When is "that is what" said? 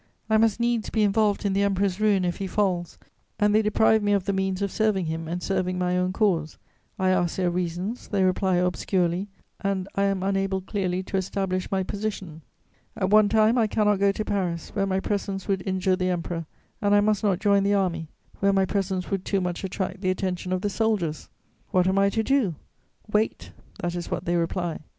23.83-24.25